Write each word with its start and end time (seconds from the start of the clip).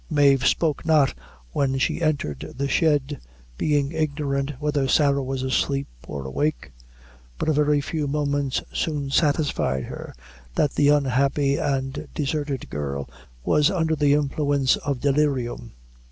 Mave 0.09 0.47
spoke 0.47 0.83
not 0.83 1.13
when 1.51 1.77
she 1.77 2.01
entered 2.01 2.55
the 2.57 2.67
shed, 2.67 3.19
being 3.55 3.91
ignorant 3.91 4.53
whether 4.59 4.87
Sarah 4.87 5.21
was 5.21 5.43
asleep 5.43 5.87
or 6.07 6.25
awake; 6.25 6.71
but 7.37 7.47
a 7.47 7.53
very 7.53 7.81
few 7.81 8.07
moments 8.07 8.63
soon 8.73 9.11
satisfied 9.11 9.83
her 9.83 10.15
that 10.55 10.71
the 10.71 10.89
unhappy 10.89 11.57
and 11.57 12.07
deserted 12.15 12.67
girl 12.71 13.07
was 13.45 13.69
under 13.69 13.95
the 13.95 14.15
influence 14.15 14.75
of 14.77 15.01
delirium. 15.01 15.73